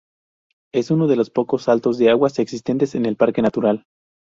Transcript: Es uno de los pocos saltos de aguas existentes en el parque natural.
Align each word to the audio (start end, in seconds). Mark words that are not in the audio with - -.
Es 0.73 0.89
uno 0.89 1.05
de 1.05 1.15
los 1.15 1.29
pocos 1.29 1.61
saltos 1.65 1.99
de 1.99 2.09
aguas 2.09 2.39
existentes 2.39 2.95
en 2.95 3.05
el 3.05 3.17
parque 3.17 3.43
natural. 3.43 3.85